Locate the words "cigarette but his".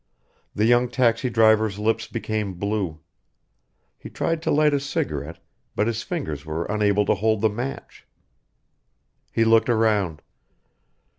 4.79-6.01